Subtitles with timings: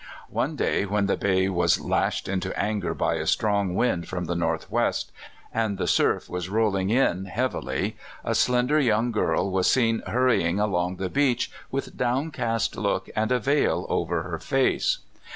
[0.31, 4.33] One day when the bay was lashed into anger by a strong wind from the
[4.35, 5.11] northwest,
[5.53, 10.95] and the surf was rolling in heavily, a slender young girl was seen hurrying along
[10.95, 14.97] the beach with downcast look and a veil over her face.